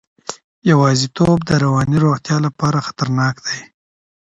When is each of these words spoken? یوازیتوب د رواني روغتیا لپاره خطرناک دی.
یوازیتوب 0.71 1.37
د 1.45 1.51
رواني 1.63 1.97
روغتیا 2.05 2.37
لپاره 2.45 2.85
خطرناک 2.87 3.35
دی. 3.45 3.59